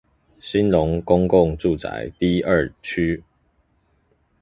[0.41, 3.21] 興隆公共住宅 D 二區